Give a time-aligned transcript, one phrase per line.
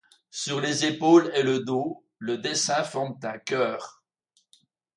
[0.31, 4.01] Sur les épaules et le dos, le dessin forme un cœur.